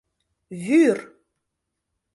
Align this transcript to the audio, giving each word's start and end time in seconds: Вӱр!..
Вӱр!.. 0.63 0.97